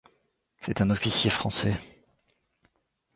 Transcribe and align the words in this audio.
C'est 0.57 0.81
un 0.81 0.89
officier 0.89 1.29
français. 1.29 1.75